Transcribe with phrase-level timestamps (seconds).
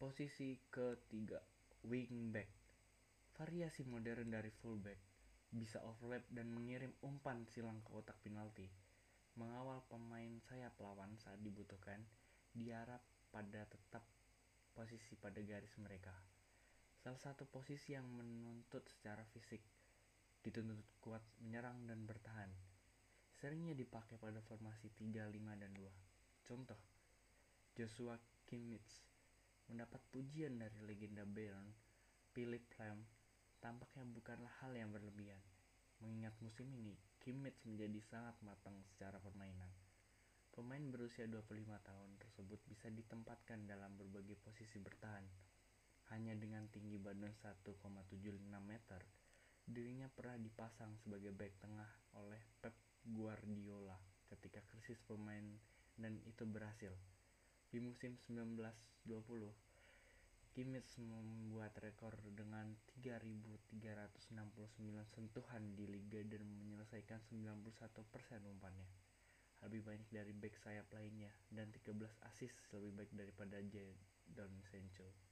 [0.00, 1.36] Posisi ketiga,
[1.84, 2.48] wingback.
[3.36, 4.96] Variasi modern dari fullback
[5.52, 8.64] bisa overlap dan mengirim umpan silang ke kotak penalti.
[9.36, 12.00] Mengawal pemain sayap lawan saat dibutuhkan,
[12.56, 14.00] diharap pada tetap
[14.72, 16.16] posisi pada garis mereka.
[17.04, 19.60] Salah satu posisi yang menuntut secara fisik,
[20.40, 22.48] dituntut kuat menyerang dan bertahan.
[23.36, 25.84] Seringnya dipakai pada formasi 3, 5, dan 2.
[26.48, 26.80] Contoh,
[27.76, 28.16] Joshua
[28.48, 29.10] Kimmich
[29.70, 31.70] mendapat pujian dari legenda Bayern,
[32.34, 33.06] Philip Lahm,
[33.62, 35.38] tampaknya bukanlah hal yang berlebihan.
[36.02, 39.70] Mengingat musim ini, Kimmich menjadi sangat matang secara permainan.
[40.50, 45.22] Pemain berusia 25 tahun tersebut bisa ditempatkan dalam berbagai posisi bertahan.
[46.10, 48.10] Hanya dengan tinggi badan 1,75
[48.66, 49.00] meter,
[49.62, 52.74] dirinya pernah dipasang sebagai back tengah oleh Pep
[53.06, 53.94] Guardiola
[54.26, 55.46] ketika krisis pemain
[55.94, 56.90] dan itu berhasil.
[57.70, 59.54] Di musim 1920,
[60.50, 64.34] Kimmich membuat rekor dengan 3.369
[65.14, 67.62] sentuhan di liga dan menyelesaikan 91%
[68.50, 68.90] umpannya.
[69.62, 71.94] Lebih banyak dari back sayap lainnya dan 13
[72.26, 75.29] assist lebih baik daripada Jadon Sancho.